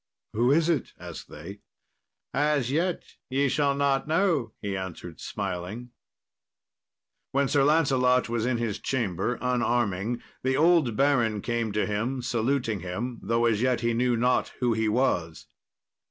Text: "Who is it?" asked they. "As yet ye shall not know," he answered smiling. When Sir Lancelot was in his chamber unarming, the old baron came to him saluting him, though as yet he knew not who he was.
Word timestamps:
"Who 0.33 0.51
is 0.51 0.67
it?" 0.67 0.93
asked 0.99 1.29
they. 1.29 1.59
"As 2.33 2.71
yet 2.71 3.03
ye 3.29 3.47
shall 3.49 3.75
not 3.75 4.07
know," 4.07 4.51
he 4.59 4.75
answered 4.75 5.21
smiling. 5.21 5.91
When 7.33 7.47
Sir 7.47 7.63
Lancelot 7.63 8.27
was 8.27 8.47
in 8.47 8.57
his 8.57 8.79
chamber 8.79 9.37
unarming, 9.43 10.23
the 10.41 10.57
old 10.57 10.95
baron 10.95 11.39
came 11.41 11.71
to 11.73 11.85
him 11.85 12.23
saluting 12.23 12.79
him, 12.79 13.19
though 13.21 13.45
as 13.45 13.61
yet 13.61 13.81
he 13.81 13.93
knew 13.93 14.17
not 14.17 14.49
who 14.59 14.73
he 14.73 14.89
was. 14.89 15.45